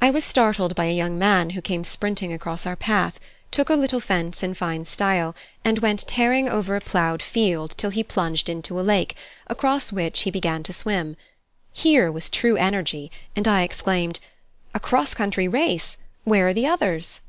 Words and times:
I 0.00 0.10
was 0.10 0.24
startled 0.24 0.74
by 0.74 0.86
a 0.86 0.94
young 0.96 1.18
man 1.18 1.50
who 1.50 1.60
came 1.60 1.84
sprinting 1.84 2.32
across 2.32 2.64
our 2.64 2.76
path, 2.76 3.20
took 3.50 3.68
a 3.68 3.74
little 3.74 4.00
fence 4.00 4.42
in 4.42 4.54
fine 4.54 4.86
style, 4.86 5.34
and 5.66 5.80
went 5.80 6.06
tearing 6.08 6.48
over 6.48 6.76
a 6.76 6.80
ploughed 6.80 7.20
field 7.22 7.72
till 7.76 7.90
he 7.90 8.02
plunged 8.02 8.48
into 8.48 8.80
a 8.80 8.80
lake, 8.80 9.16
across 9.48 9.92
which 9.92 10.20
he 10.20 10.30
began 10.30 10.62
to 10.62 10.72
swim. 10.72 11.14
Here 11.74 12.10
was 12.10 12.30
true 12.30 12.56
energy, 12.56 13.10
and 13.36 13.46
I 13.46 13.60
exclaimed: 13.62 14.18
"A 14.72 14.80
cross 14.80 15.12
country 15.12 15.46
race! 15.46 15.98
Where 16.24 16.46
are 16.48 16.54
the 16.54 16.66
others?" 16.66 17.20